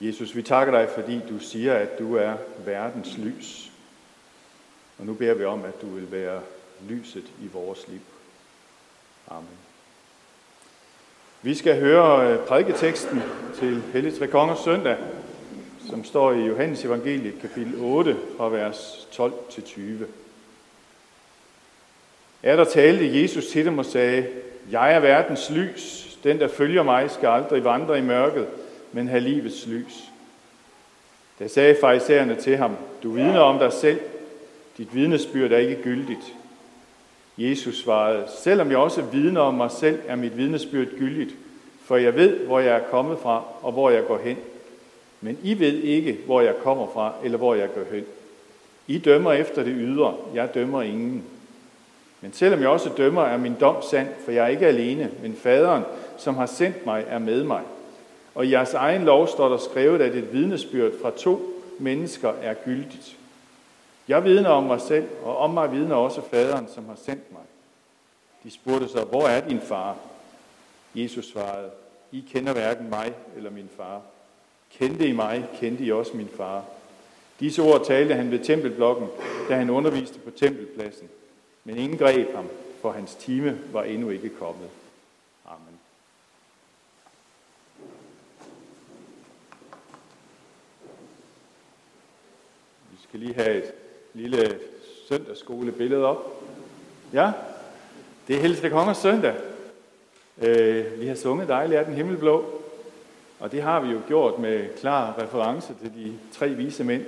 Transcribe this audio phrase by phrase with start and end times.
[0.00, 3.70] Jesus, vi takker dig, fordi du siger, at du er verdens lys.
[4.98, 6.40] Og nu beder vi om, at du vil være
[6.88, 8.00] lyset i vores liv.
[9.28, 9.58] Amen.
[11.42, 13.22] Vi skal høre øh, prædiketeksten
[13.54, 14.96] til Hellig Tre Kongers søndag,
[15.90, 20.06] som står i Johannes evangeliet kapitel 8 fra vers 12 til 20.
[22.42, 24.26] Er der talte Jesus til dem og sagde,
[24.70, 26.18] Jeg er verdens lys.
[26.24, 28.46] Den, der følger mig, skal aldrig vandre i mørket,
[28.92, 30.04] men have livets lys.
[31.38, 34.00] Da sagde farisæerne til ham, Du vidner om dig selv.
[34.78, 36.34] Dit vidnesbyrd er ikke gyldigt.
[37.38, 41.34] Jesus svarede, Selvom jeg også vidner om mig selv, er mit vidnesbyrd gyldigt,
[41.84, 44.36] for jeg ved, hvor jeg er kommet fra og hvor jeg går hen.
[45.20, 48.04] Men I ved ikke, hvor jeg kommer fra eller hvor jeg går hen.
[48.86, 51.22] I dømmer efter det ydre, jeg dømmer ingen.
[52.20, 55.36] Men selvom jeg også dømmer, er min dom sand, for jeg er ikke alene, men
[55.42, 55.82] faderen,
[56.16, 57.62] som har sendt mig, er med mig.
[58.38, 62.54] Og i jeres egen lov står der skrevet, at et vidnesbyrd fra to mennesker er
[62.54, 63.16] gyldigt.
[64.08, 67.42] Jeg vidner om mig selv, og om mig vidner også faderen, som har sendt mig.
[68.44, 69.96] De spurgte så, hvor er din far?
[70.94, 71.70] Jesus svarede,
[72.12, 74.00] I kender hverken mig eller min far.
[74.70, 76.64] Kendte I mig, kendte I også min far.
[77.40, 79.08] Disse ord talte han ved tempelblokken,
[79.48, 81.08] da han underviste på tempelpladsen.
[81.64, 82.46] Men ingen greb ham,
[82.82, 84.68] for hans time var endnu ikke kommet.
[85.46, 85.78] Amen.
[92.90, 93.72] Vi skal lige have et
[94.14, 94.58] lille
[95.08, 96.42] søndagsskolebillede op.
[97.12, 97.32] Ja,
[98.28, 99.34] det er Helste Kongers søndag.
[100.42, 102.44] Øh, vi har sunget dejligt af den himmelblå,
[103.38, 107.04] og det har vi jo gjort med klar reference til de tre vise mænd.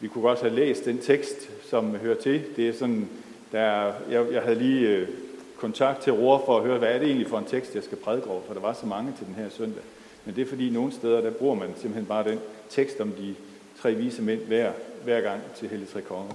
[0.00, 2.42] Vi kunne godt have læst den tekst, som hører til.
[2.56, 3.08] Det er sådan,
[3.52, 5.08] der, jeg, jeg havde lige øh,
[5.56, 7.98] kontakt til Ror for at høre, hvad er det egentlig for en tekst, jeg skal
[7.98, 9.82] prædike over, for der var så mange til den her søndag.
[10.24, 13.34] Men det er fordi, nogle steder, der bruger man simpelthen bare den tekst om de
[13.82, 14.72] tre vise mænd hver,
[15.04, 16.34] hver gang til Hellig Tre Konger.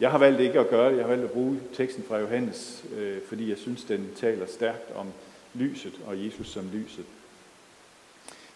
[0.00, 0.96] Jeg har valgt ikke at gøre det.
[0.96, 4.94] Jeg har valgt at bruge teksten fra Johannes, øh, fordi jeg synes, den taler stærkt
[4.96, 5.06] om
[5.54, 7.04] lyset og Jesus som lyset.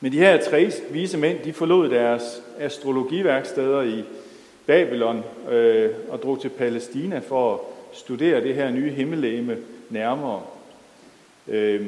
[0.00, 4.04] Men de her tre vise mænd, de forlod deres astrologiværksteder i
[4.66, 7.60] Babylon øh, og drog til Palæstina for at
[7.92, 9.56] studere det her nye himmellegeme
[9.90, 10.42] nærmere.
[11.48, 11.86] Øh,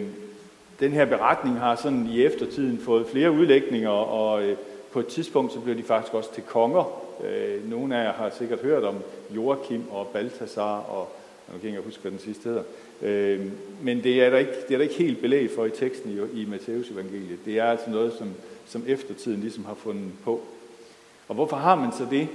[0.81, 4.57] den her beretning har sådan i eftertiden fået flere udlægninger, og øh,
[4.93, 7.10] på et tidspunkt så blev de faktisk også til konger.
[7.25, 8.97] Øh, nogle af jer har sikkert hørt om
[9.31, 11.09] Joachim og Baltasar, og
[11.53, 12.63] nu kan jeg huske, hvad den sidste hedder.
[13.03, 13.47] Øh,
[13.83, 16.43] men det er, der ikke, det er der ikke helt belæg for i teksten i,
[16.43, 17.39] i Matteus evangeliet.
[17.45, 18.31] Det er altså noget, som,
[18.67, 20.41] som eftertiden ligesom har fundet på.
[21.29, 22.29] Og hvorfor har man så det?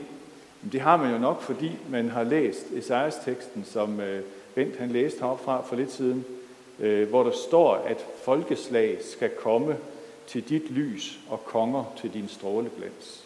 [0.71, 4.21] Det har man jo nok, fordi man har læst Esajas-teksten, som øh,
[4.55, 6.25] Bent han læste heroppe fra for lidt siden,
[6.79, 9.77] øh, hvor der står, at folkeslag skal komme
[10.27, 13.24] til dit lys og konger til din stråleglans.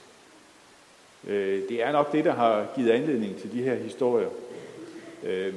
[1.27, 4.29] Øh, det er nok det, der har givet anledning til de her historier.
[5.23, 5.53] Øh,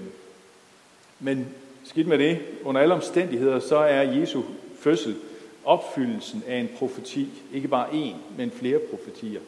[1.20, 1.46] men
[1.84, 4.42] skidt med det, under alle omstændigheder, så er Jesu
[4.78, 5.16] fødsel
[5.64, 7.28] opfyldelsen af en profeti.
[7.52, 9.40] Ikke bare én, men flere profetier.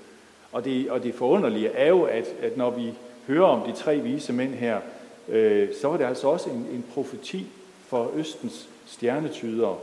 [0.53, 2.93] Og det, og det forunderlige er jo, at, at når vi
[3.27, 4.81] hører om de tre vise mænd her,
[5.29, 7.47] øh, så var det altså også en, en profeti
[7.87, 9.77] for Østens stjernetydere.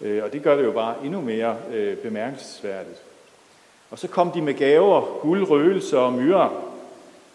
[0.00, 3.02] Øh, og det gør det jo bare endnu mere øh, bemærkelsesværdigt.
[3.90, 6.64] Og så kom de med gaver, guld, røgelse og myrer.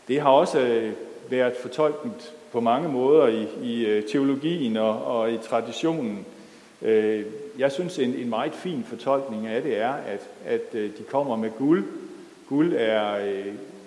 [0.07, 0.93] Det har også øh,
[1.29, 6.25] været fortolket på mange måder i, i øh, teologien og, og i traditionen.
[6.81, 7.25] Øh,
[7.57, 11.49] jeg synes, en, en meget fin fortolkning af det er, at, at de kommer med
[11.57, 11.85] guld,
[12.49, 13.15] Guld er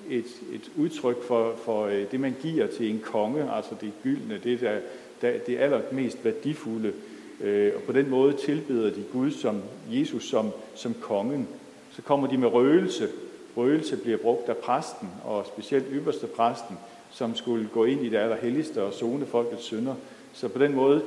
[0.08, 4.60] et, et udtryk for, for det, man giver til en konge, altså det gyldne, det,
[4.60, 4.78] der,
[5.22, 6.92] der, det allermest værdifulde.
[7.76, 11.48] Og på den måde tilbeder de Gud som Jesus som, som kongen.
[11.98, 13.08] Så kommer de med røgelse.
[13.56, 16.78] Røgelse bliver brugt af præsten, og specielt ypperste præsten,
[17.10, 19.94] som skulle gå ind i det allerhelligste og zone folkets synder.
[20.32, 21.02] Så på den måde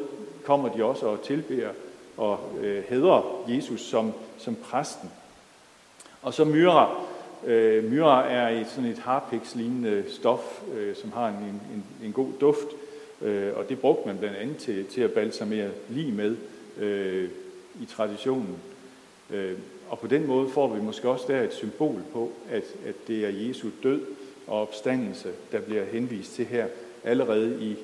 [0.45, 1.69] kommer de også og tilbeder
[2.17, 5.11] og øh, hedder Jesus som, som præsten.
[6.21, 7.07] Og så myrer
[7.45, 12.27] Øh, myra er et, sådan et harpiks-lignende stof, øh, som har en, en, en god
[12.41, 12.67] duft,
[13.21, 16.35] øh, og det brugte man blandt andet til, til at balsamere lige med
[16.79, 17.29] øh,
[17.81, 18.57] i traditionen.
[19.31, 19.57] Øh,
[19.89, 23.25] og på den måde får vi måske også der et symbol på, at, at det
[23.25, 24.01] er Jesu død
[24.47, 26.67] og opstandelse, der bliver henvist til her
[27.03, 27.75] allerede i,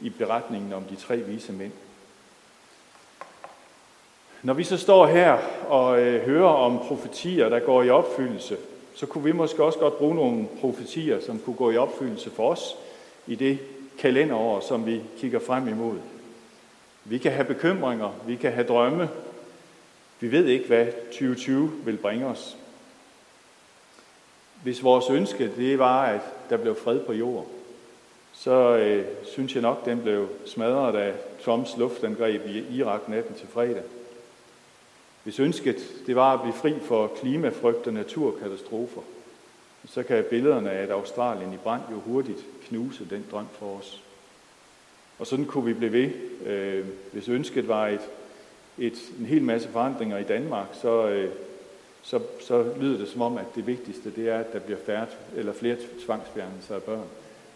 [0.00, 1.72] i beretningen om de tre vise mænd.
[4.42, 8.56] Når vi så står her og øh, hører om profetier, der går i opfyldelse,
[8.94, 12.50] så kunne vi måske også godt bruge nogle profetier, som kunne gå i opfyldelse for
[12.50, 12.76] os
[13.26, 13.58] i det
[13.98, 15.96] kalenderår, som vi kigger frem imod.
[17.04, 19.08] Vi kan have bekymringer, vi kan have drømme.
[20.20, 22.56] Vi ved ikke, hvad 2020 vil bringe os.
[24.64, 26.20] hvis vores ønske det var, at
[26.50, 27.50] der blev fred på jorden,
[28.32, 31.14] så øh, synes jeg nok, den blev smadret af
[31.44, 33.82] Trumps luftangreb i Irak natten til fredag.
[35.22, 35.76] Hvis ønsket
[36.06, 39.00] det var at blive fri for klimafrygt og naturkatastrofer,
[39.86, 44.02] så kan billederne af Australien i brand jo hurtigt knuse den drøm for os.
[45.18, 46.10] Og sådan kunne vi blive ved.
[46.46, 48.10] Øh, hvis ønsket var et,
[48.78, 51.30] et, en hel masse forandringer i Danmark, så, øh,
[52.02, 55.06] så, så lyder det som om, at det vigtigste det er, at der bliver færre,
[55.36, 55.76] eller flere
[56.06, 57.06] tvangsfjernelser af børn.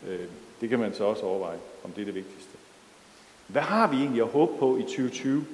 [0.08, 0.26] Øh,
[0.60, 2.52] det kan man så også overveje, om det er det vigtigste.
[3.46, 5.44] Hvad har vi egentlig at håbe på i 2020?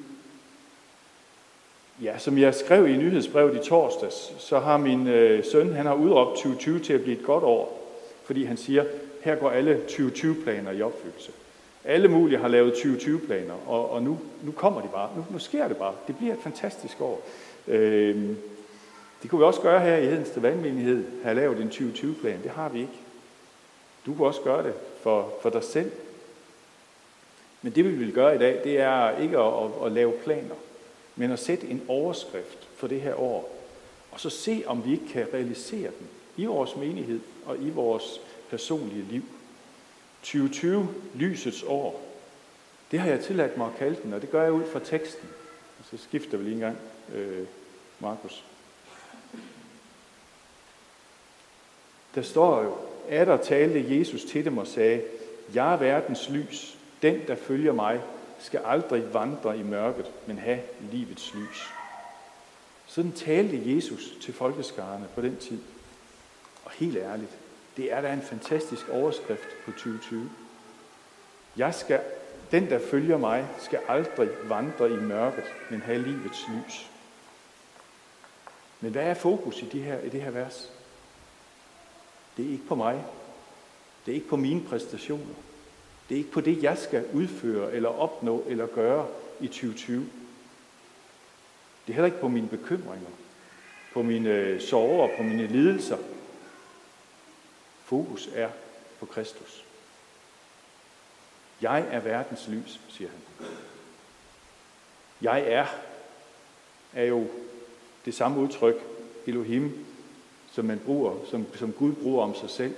[2.02, 5.94] Ja, som jeg skrev i nyhedsbrevet i torsdags, så har min øh, søn, han har
[5.94, 7.92] udråbt 2020 til at blive et godt år,
[8.24, 8.84] fordi han siger,
[9.22, 11.32] her går alle 2020-planer i opfyldelse.
[11.84, 15.10] Alle mulige har lavet 2020-planer, og, og nu, nu kommer de bare.
[15.16, 15.94] Nu, nu sker det bare.
[16.06, 17.22] Det bliver et fantastisk år.
[17.68, 18.36] Øh,
[19.22, 22.42] det kunne vi også gøre her i Hedensted Vandmenighed, have lavet en 2020-plan.
[22.42, 23.00] Det har vi ikke.
[24.06, 25.92] Du kunne også gøre det for, for dig selv.
[27.62, 30.54] Men det vi vil gøre i dag, det er ikke at, at, at lave planer,
[31.16, 33.56] men at sætte en overskrift for det her år,
[34.10, 38.20] og så se, om vi ikke kan realisere den i vores menighed og i vores
[38.50, 39.22] personlige liv.
[40.24, 42.02] 2020, lysets år.
[42.90, 45.28] Det har jeg tilladt mig at kalde den, og det gør jeg ud fra teksten.
[45.78, 46.78] Og så skifter vi lige en gang,
[47.14, 47.46] øh,
[48.00, 48.44] Markus.
[52.14, 52.76] Der står jo,
[53.08, 55.02] at der talte Jesus til dem og sagde,
[55.54, 56.78] Jeg er verdens lys.
[57.02, 58.00] Den, der følger mig,
[58.38, 60.60] skal aldrig vandre i mørket, men have
[60.92, 61.72] livets lys.
[62.86, 65.58] Sådan talte Jesus til folkeskarerne på den tid.
[66.64, 67.38] Og helt ærligt,
[67.76, 70.30] det er da en fantastisk overskrift på 2020.
[71.56, 72.00] Jeg skal,
[72.50, 76.90] den, der følger mig, skal aldrig vandre i mørket, men have livets lys.
[78.80, 80.72] Men hvad er fokus i, de her, i det her vers?
[82.36, 83.04] Det er ikke på mig.
[84.06, 85.34] Det er ikke på mine præstationer.
[86.08, 89.06] Det er ikke på det, jeg skal udføre eller opnå eller gøre
[89.40, 90.00] i 2020.
[91.86, 93.10] Det er heller ikke på mine bekymringer,
[93.92, 95.98] på mine øh, sorger, på mine lidelser.
[97.84, 98.50] Fokus er
[99.00, 99.64] på Kristus.
[101.60, 103.48] Jeg er verdens lys, siger han.
[105.20, 105.66] Jeg er,
[106.92, 107.26] er jo
[108.04, 108.76] det samme udtryk,
[109.26, 109.86] Elohim,
[110.52, 112.74] som, man bruger, som, som Gud bruger om sig selv,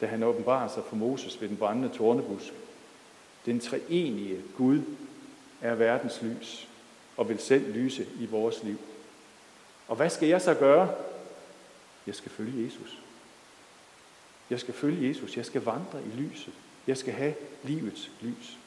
[0.00, 2.52] da han åbenbarer sig for Moses ved den brændende tornebusk.
[3.46, 4.80] Den treenige Gud
[5.60, 6.68] er verdens lys
[7.16, 8.78] og vil selv lyse i vores liv.
[9.88, 10.94] Og hvad skal jeg så gøre?
[12.06, 12.98] Jeg skal følge Jesus.
[14.50, 15.36] Jeg skal følge Jesus.
[15.36, 16.52] Jeg skal vandre i lyset.
[16.86, 18.58] Jeg skal have livets lys.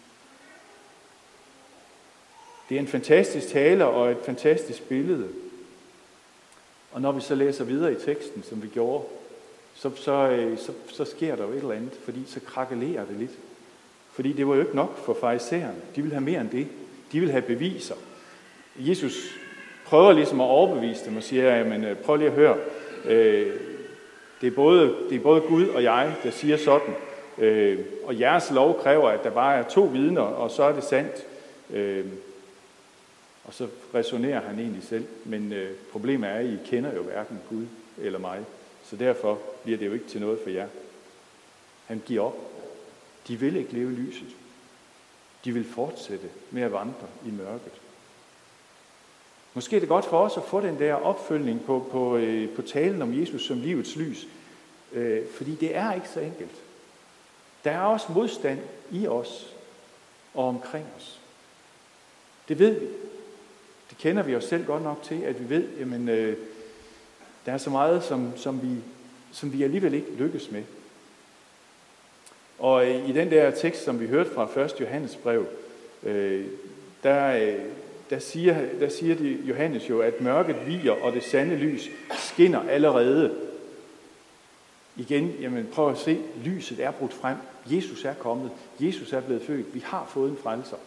[2.70, 5.28] Det er en fantastisk tale og et fantastisk billede.
[6.92, 9.04] Og når vi så læser videre i teksten, som vi gjorde,
[9.76, 13.16] så, så, øh, så, så sker der jo et eller andet, fordi så krakelerer det
[13.16, 13.32] lidt.
[14.12, 15.82] Fordi det var jo ikke nok for farisæerne.
[15.96, 16.68] De ville have mere end det.
[17.12, 17.96] De ville have beviser.
[18.76, 19.40] Jesus
[19.86, 22.58] prøver ligesom at overbevise dem og siger, jamen øh, prøv lige at høre,
[23.06, 23.71] øh,
[24.42, 26.96] det, er både, det er både Gud og jeg, der siger sådan,
[27.38, 30.84] øh, og jeres lov kræver, at der bare er to vidner, og så er det
[30.84, 31.26] sandt.
[31.70, 32.06] Øh,
[33.44, 37.40] og så resonerer han egentlig selv, men øh, problemet er, at I kender jo hverken
[37.50, 37.66] Gud
[37.98, 38.40] eller mig,
[38.84, 40.68] så derfor bliver det jo ikke til noget for jer.
[41.86, 42.38] Han giver op.
[43.28, 44.28] De vil ikke leve lyset.
[45.46, 47.81] De vil fortsætte med at vandre i mørket.
[49.54, 52.62] Måske er det godt for os at få den der opfølgning på, på, øh, på
[52.62, 54.28] talen om Jesus som livets lys,
[54.94, 56.56] øh, fordi det er ikke så enkelt.
[57.64, 58.60] Der er også modstand
[58.92, 59.56] i os
[60.34, 61.20] og omkring os.
[62.48, 62.86] Det ved vi.
[63.90, 66.38] Det kender vi os selv godt nok til, at vi ved, jamen, øh,
[67.46, 68.78] der er så meget, som, som, vi,
[69.32, 70.64] som vi alligevel ikke lykkes med.
[72.60, 74.74] Og øh, i den der tekst, som vi hørte fra 1.
[74.80, 75.46] Johannes brev,
[76.04, 76.46] øh,
[77.04, 77.66] der, øh,
[78.12, 82.70] der, siger, der siger de, Johannes jo, at mørket viger, og det sande lys skinner
[82.70, 83.36] allerede.
[84.98, 87.38] Igen, jamen prøv at se, lyset er brudt frem.
[87.66, 88.52] Jesus er kommet.
[88.80, 89.74] Jesus er blevet født.
[89.74, 90.78] Vi har fået en frelser.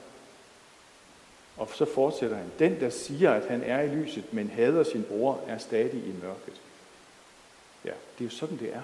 [1.57, 2.47] Og så fortsætter han.
[2.59, 6.13] Den, der siger, at han er i lyset, men hader sin bror, er stadig i
[6.23, 6.61] mørket.
[7.85, 8.83] Ja, det er jo sådan, det er.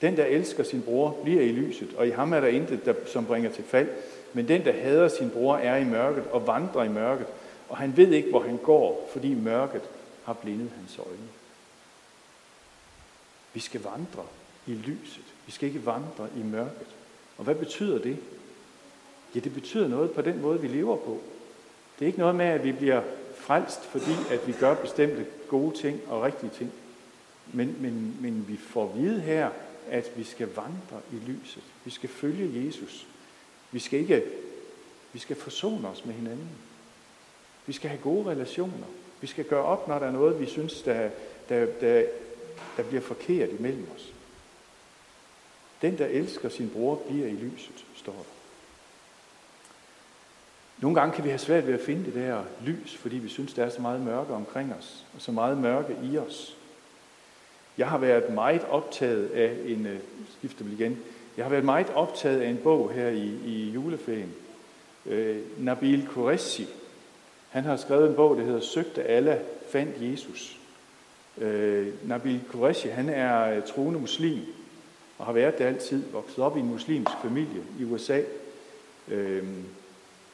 [0.00, 2.94] Den, der elsker sin bror, bliver i lyset, og i ham er der intet, der,
[3.06, 3.88] som bringer til fald.
[4.34, 7.26] Men den, der hader sin bror, er i mørket og vandrer i mørket,
[7.68, 9.82] og han ved ikke, hvor han går, fordi mørket
[10.24, 11.28] har blindet hans øjne.
[13.54, 14.22] Vi skal vandre
[14.66, 15.24] i lyset.
[15.46, 16.86] Vi skal ikke vandre i mørket.
[17.38, 18.16] Og hvad betyder det?
[19.34, 21.20] Ja, det betyder noget på den måde, vi lever på.
[21.98, 23.02] Det er ikke noget med, at vi bliver
[23.36, 26.72] frelst, fordi at vi gør bestemte gode ting og rigtige ting.
[27.52, 29.50] Men, men, men vi får at vide her,
[29.90, 31.62] at vi skal vandre i lyset.
[31.84, 33.06] Vi skal følge Jesus.
[33.74, 34.24] Vi skal ikke,
[35.12, 36.48] vi skal forsone os med hinanden.
[37.66, 38.86] Vi skal have gode relationer.
[39.20, 41.10] Vi skal gøre op, når der er noget, vi synes, der,
[41.48, 42.04] der, der,
[42.76, 44.12] der bliver forkert imellem os.
[45.82, 48.34] Den, der elsker sin bror, bliver i lyset, står der.
[50.78, 53.54] Nogle gange kan vi have svært ved at finde det der lys, fordi vi synes,
[53.54, 56.56] der er så meget mørke omkring os, og så meget mørke i os.
[57.78, 60.00] Jeg har været meget optaget af en, øh,
[60.38, 61.02] skifter igen,
[61.36, 64.32] jeg har været meget optaget af en bog her i, i juleferien.
[65.06, 66.66] Øh, Nabil Qureshi,
[67.48, 70.58] han har skrevet en bog, der hedder Søgte alle, fandt Jesus.
[71.38, 74.40] Øh, Nabil Qureshi, han er øh, troende muslim,
[75.18, 78.20] og har været det altid, vokset op i en muslimsk familie i USA.
[79.08, 79.42] Øh,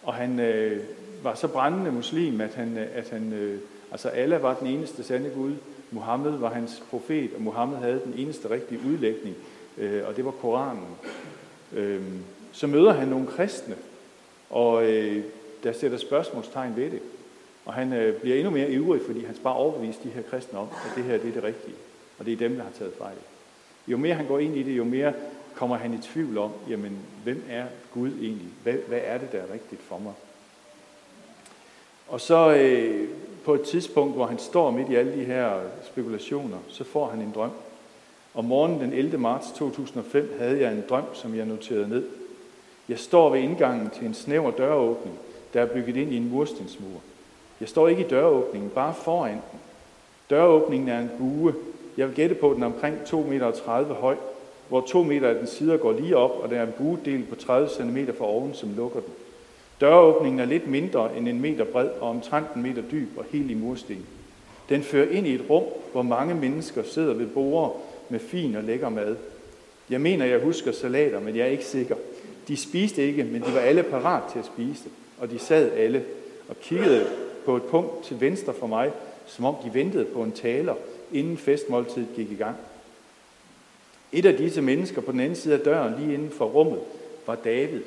[0.03, 0.83] og han øh,
[1.23, 3.61] var så brændende muslim, at han, øh, at han øh,
[3.93, 5.55] altså Allah var den eneste sande Gud,
[5.91, 9.37] Muhammed var hans profet, og Muhammed havde den eneste rigtige udlægning,
[9.79, 10.97] øh, og det var Koranen.
[11.73, 12.03] Øh,
[12.53, 13.77] så møder han nogle kristne,
[14.51, 15.25] og øh,
[15.63, 17.01] der sætter spørgsmålstegn ved det.
[17.65, 20.69] Og han øh, bliver endnu mere ivrig, fordi han bare overbevist de her kristne om,
[20.85, 21.77] at det her det er det rigtige.
[22.19, 23.17] Og det er dem, der har taget fejl.
[23.89, 25.13] Jo mere han går ind i det, jo mere
[25.55, 28.49] kommer han i tvivl om, jamen, hvem er Gud egentlig?
[28.63, 30.13] Hvad, hvad er det, der er rigtigt for mig?
[32.09, 33.09] Og så øh,
[33.45, 37.21] på et tidspunkt, hvor han står midt i alle de her spekulationer, så får han
[37.21, 37.51] en drøm.
[38.35, 39.19] Om morgenen den 11.
[39.19, 42.05] marts 2005 havde jeg en drøm, som jeg noterede ned.
[42.89, 45.19] Jeg står ved indgangen til en snæver døråbning,
[45.55, 47.01] der er bygget ind i en murstensmur.
[47.61, 49.61] Jeg står ikke i døråbningen, bare foran den.
[50.31, 51.55] Døråbningen er en bue.
[51.97, 54.17] Jeg vil gætte på, at den er omkring 2,30 meter høj,
[54.69, 57.35] hvor 2 meter af den sider går lige op, og der er en buedel på
[57.35, 59.13] 30 cm fra oven, som lukker den.
[59.81, 63.51] Døråbningen er lidt mindre end en meter bred og omtrent en meter dyb og helt
[63.51, 64.07] i mursten.
[64.69, 67.73] Den fører ind i et rum, hvor mange mennesker sidder ved borde
[68.11, 69.17] med fin og lækker mad.
[69.91, 71.97] Jeg mener, jeg husker salater, men jeg er ikke sikker.
[72.49, 74.93] De spiste ikke, men de var alle parat til at spise det.
[75.19, 76.05] Og de sad alle
[76.49, 77.07] og kiggede
[77.45, 78.93] på et punkt til venstre for mig,
[79.27, 80.75] som om de ventede på en taler,
[81.13, 82.57] inden festmåltidet gik i gang.
[84.13, 86.81] Et af disse mennesker på den anden side af døren, lige inden for rummet,
[87.27, 87.83] var David.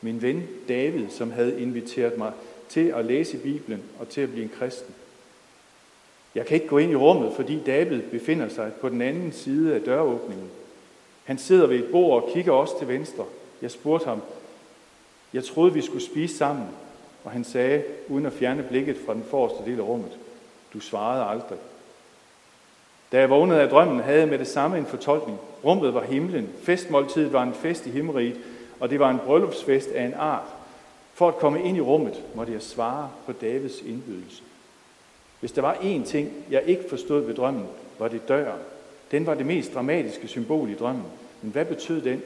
[0.00, 2.32] Min ven David, som havde inviteret mig
[2.68, 4.94] til at læse Bibelen og til at blive en kristen.
[6.34, 9.74] Jeg kan ikke gå ind i rummet, fordi David befinder sig på den anden side
[9.74, 10.50] af døråbningen.
[11.24, 13.24] Han sidder ved et bord og kigger også til venstre.
[13.62, 14.22] Jeg spurgte ham,
[15.32, 16.66] jeg troede, vi skulle spise sammen,
[17.24, 20.18] og han sagde, uden at fjerne blikket fra den forreste del af rummet,
[20.74, 21.58] du svarede aldrig.
[23.12, 25.38] Da jeg vågnede af drømmen, havde jeg med det samme en fortolkning.
[25.64, 28.40] Rummet var himlen, festmåltidet var en fest i himmeriget,
[28.80, 30.48] og det var en bryllupsfest af en art.
[31.14, 34.42] For at komme ind i rummet, måtte jeg svare på Davids indbydelse.
[35.40, 37.66] Hvis der var én ting, jeg ikke forstod ved drømmen,
[37.98, 38.60] var det døren.
[39.10, 41.04] Den var det mest dramatiske symbol i drømmen.
[41.42, 42.22] Men hvad betød den?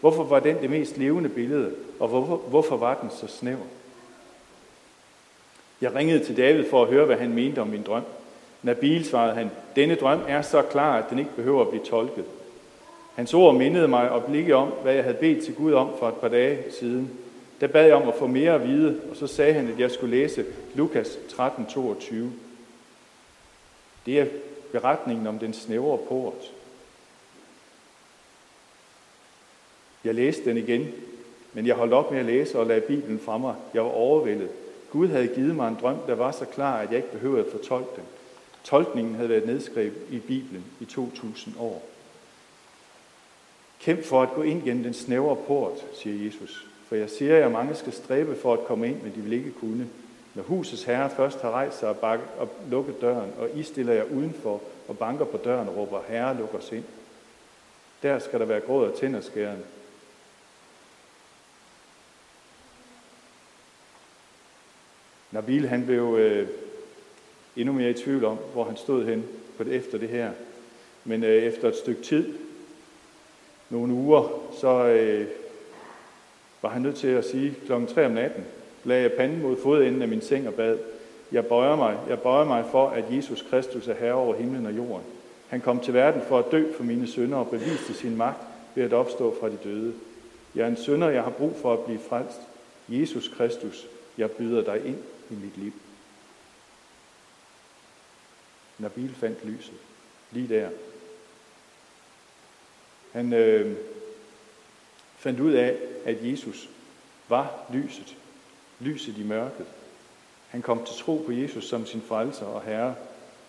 [0.00, 1.70] Hvorfor var den det mest levende billede?
[2.00, 3.66] Og hvorfor, hvorfor var den så snæver?
[5.80, 8.02] Jeg ringede til David for at høre, hvad han mente om min drøm.
[8.62, 12.24] Nabil svarede han, denne drøm er så klar, at den ikke behøver at blive tolket.
[13.14, 16.08] Hans ord mindede mig og blikke om, hvad jeg havde bedt til Gud om for
[16.08, 17.10] et par dage siden.
[17.60, 19.90] Der bad jeg om at få mere at vide, og så sagde han, at jeg
[19.90, 20.44] skulle læse
[20.74, 22.14] Lukas 13:22.
[24.06, 24.26] Det er
[24.72, 26.52] beretningen om den snævre port.
[30.04, 30.92] Jeg læste den igen,
[31.52, 33.54] men jeg holdt op med at læse og lagde Bibelen fra mig.
[33.74, 34.48] Jeg var overvældet.
[34.90, 37.52] Gud havde givet mig en drøm, der var så klar, at jeg ikke behøvede at
[37.52, 38.04] fortolke den.
[38.64, 41.82] Tolkningen havde været nedskrevet i Bibelen i 2000 år.
[43.80, 46.66] Kæmp for at gå ind gennem den snævre port, siger Jesus.
[46.88, 49.52] For jeg siger jer, mange skal stræbe for at komme ind, men de vil ikke
[49.52, 49.88] kunne.
[50.36, 53.92] Når husets herre først har rejst sig og, bak- og lukket døren, og I stiller
[53.92, 56.84] jer udenfor og banker på døren og råber, Herre, luk os ind.
[58.02, 59.64] Der skal der være gråd og tænderskæren.
[65.30, 66.48] Nabil han blev øh,
[67.56, 69.24] endnu mere i tvivl om, hvor han stod hen
[69.56, 70.32] på det, efter det her.
[71.04, 72.34] Men øh, efter et stykke tid,
[73.70, 75.28] nogle uger, så øh,
[76.62, 78.44] var han nødt til at sige klokken 3 om natten,
[78.86, 80.78] lagde jeg panden mod fodenden af min seng og bad,
[81.32, 84.76] jeg bøjer mig, jeg bøjer mig for, at Jesus Kristus er herre over himlen og
[84.76, 85.06] jorden.
[85.48, 88.40] Han kom til verden for at dø for mine sønder og beviste sin magt
[88.74, 89.94] ved at opstå fra de døde.
[90.54, 92.40] Jeg er en sønder, jeg har brug for at blive frelst.
[92.88, 93.86] Jesus Kristus,
[94.18, 94.98] jeg byder dig ind
[95.30, 95.72] i mit liv.
[98.78, 99.74] Nabil fandt lyset
[100.30, 100.68] lige der.
[103.12, 103.76] Han øh,
[105.16, 106.68] fandt ud af, at Jesus
[107.28, 108.16] var lyset.
[108.80, 109.66] Lyset i mørket.
[110.48, 112.94] Han kom til tro på Jesus som sin frelser og herre.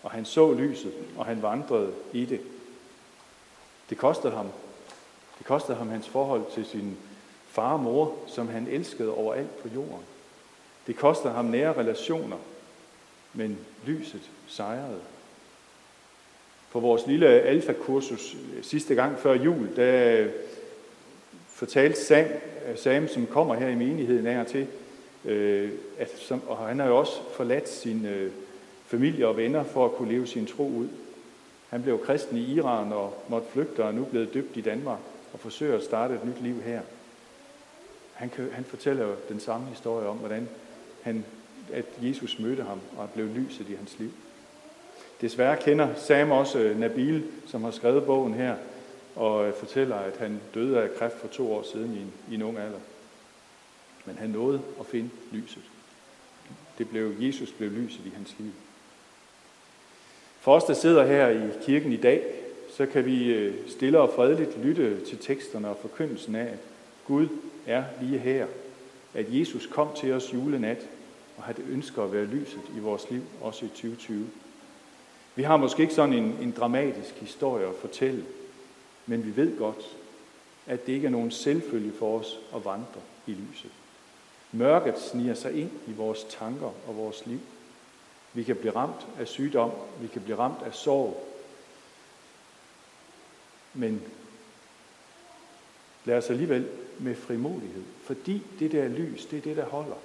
[0.03, 2.41] og han så lyset, og han vandrede i det.
[3.89, 4.47] Det kostede ham.
[5.37, 6.97] Det kostede ham hans forhold til sin
[7.47, 10.05] far og mor, som han elskede overalt på jorden.
[10.87, 12.37] Det kostede ham nære relationer,
[13.33, 14.99] men lyset sejrede.
[16.71, 20.27] På vores lille alfakursus øh, sidste gang før jul, der
[21.47, 22.25] fortalte Sam,
[22.67, 24.67] øh, Sam som kommer her i menigheden af og til,
[25.27, 28.31] øh, at, som, og han har jo også forladt sin øh,
[28.85, 30.87] familie og venner for at kunne leve sin tro ud.
[31.69, 34.99] Han blev kristen i Iran og måtte flygte og er nu blevet døbt i Danmark
[35.33, 36.81] og forsøger at starte et nyt liv her.
[38.13, 40.49] Han, kan, han fortæller jo den samme historie om, hvordan
[41.01, 41.25] han,
[41.73, 44.11] at Jesus mødte ham og blev lyset i hans liv.
[45.21, 48.55] Desværre kender Sam også øh, Nabil, som har skrevet bogen her,
[49.15, 52.35] og øh, fortæller, at han døde af kræft for to år siden i en, i
[52.35, 52.79] en ung alder.
[54.07, 55.63] Men han nåede at finde lyset.
[56.77, 58.51] Det blev, Jesus blev lyset i hans liv.
[60.39, 62.23] For os, der sidder her i kirken i dag,
[62.69, 66.59] så kan vi øh, stille og fredeligt lytte til teksterne og forkyndelsen af, at
[67.05, 67.27] Gud
[67.65, 68.47] er lige her.
[69.13, 70.87] At Jesus kom til os julenat,
[71.37, 74.27] og at ønsker at være lyset i vores liv, også i 2020.
[75.35, 78.25] Vi har måske ikke sådan en, en dramatisk historie at fortælle,
[79.05, 79.97] men vi ved godt,
[80.65, 83.71] at det ikke er nogen selvfølge for os at vandre i lyset.
[84.57, 87.39] Mørket sniger sig ind i vores tanker og vores liv.
[88.33, 89.71] Vi kan blive ramt af sygdom,
[90.01, 91.27] vi kan blive ramt af sorg.
[93.73, 94.01] Men
[96.05, 99.95] lad os alligevel med frimodighed, fordi det der lys, det er det, der holder.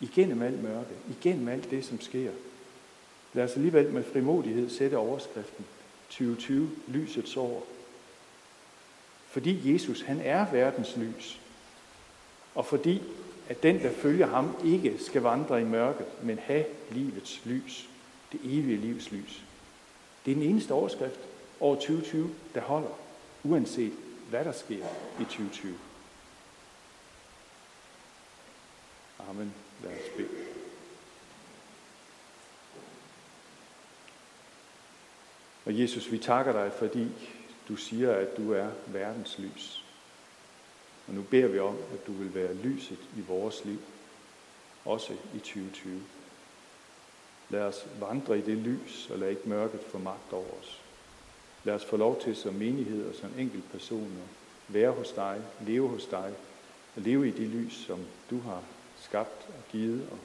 [0.00, 2.30] Igennem alt mørke, igennem alt det, som sker.
[3.32, 5.64] Lad os alligevel med frimodighed sætte overskriften
[6.08, 7.66] 2020, lysets år.
[9.26, 11.40] Fordi Jesus, han er verdens lys.
[12.54, 13.02] Og fordi
[13.48, 17.88] at den, der følger ham, ikke skal vandre i mørket, men have livets lys.
[18.32, 19.42] Det evige livs lys.
[20.24, 21.20] Det er den eneste overskrift
[21.60, 22.98] over 2020, der holder,
[23.44, 23.92] uanset
[24.30, 24.86] hvad der sker
[25.20, 25.74] i 2020.
[29.30, 29.54] Amen.
[29.82, 30.28] Lad os bede.
[35.64, 37.08] Og Jesus, vi takker dig, fordi
[37.68, 39.85] du siger, at du er verdens lys.
[41.08, 43.78] Og nu beder vi om, at du vil være lyset i vores liv,
[44.84, 46.02] også i 2020.
[47.48, 50.80] Lad os vandre i det lys, og lad ikke mørket få magt over os.
[51.64, 54.26] Lad os få lov til som menighed og som enkelt personer
[54.68, 56.34] være hos dig, leve hos dig,
[56.96, 58.62] og leve i det lys, som du har
[59.00, 60.18] skabt og givet og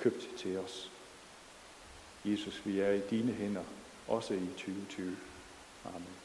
[0.00, 0.90] købt til os.
[2.24, 3.64] Jesus, vi er i dine hænder,
[4.08, 5.16] også i 2020.
[5.84, 6.23] Amen.